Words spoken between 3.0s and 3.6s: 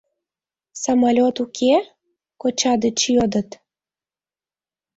йодыт.